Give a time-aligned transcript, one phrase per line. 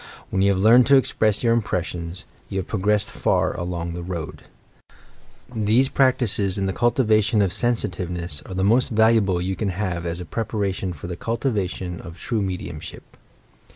[0.31, 4.01] When you have learned to express your impressions, you have prog ressed far along the
[4.01, 4.45] Boad.
[5.53, 10.19] These ppaetices in the cultivation of sensitiveness are the most valuable you can have as
[10.19, 13.15] a preparation for the cultivation of true mediumship.